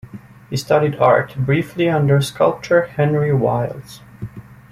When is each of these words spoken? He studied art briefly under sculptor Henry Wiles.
He 0.49 0.57
studied 0.57 0.95
art 0.95 1.35
briefly 1.37 1.87
under 1.87 2.21
sculptor 2.21 2.87
Henry 2.87 3.31
Wiles. 3.35 4.01